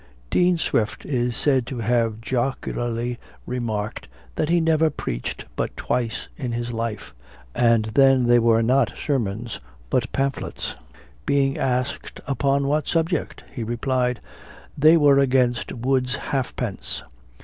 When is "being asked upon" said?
11.27-12.65